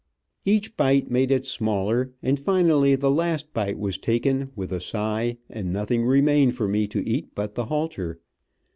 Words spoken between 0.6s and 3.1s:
bite made it smaller, and finally,